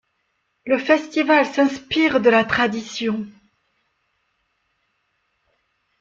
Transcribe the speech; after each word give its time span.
Le 0.65 0.79
festival 0.79 1.45
s’inspirent 1.45 2.19
de 2.21 2.31
la 2.31 2.43
tradition. 2.43 3.23